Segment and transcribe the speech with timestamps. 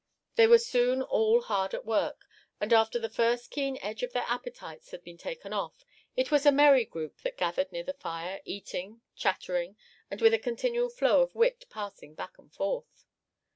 [0.35, 2.25] They were soon all hard at work,
[2.59, 5.85] and after the first keen edge of their appetites had been taken off,
[6.15, 9.77] it was a merry group that gathered near the fire, eating, chatting
[10.09, 13.05] and with a continual flow of wit passing back and forth.